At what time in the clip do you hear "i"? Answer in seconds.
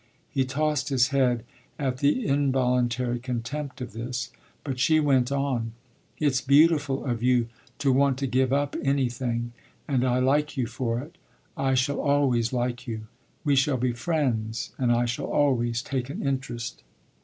10.03-10.17, 11.55-11.75, 14.91-15.05